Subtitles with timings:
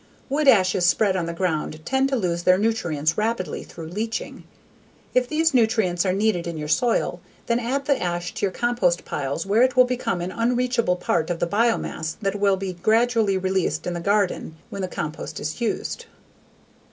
[0.29, 4.45] Wood ashes spread on the ground tend to lose their nutrients rapidly through leaching.
[5.13, 9.05] If these nutrients are needed in your soil, then add the ash to your compost
[9.05, 13.37] piles where it will become an unreachable part of the biomass that will be gradually
[13.37, 16.05] released in the garden when the compost is used.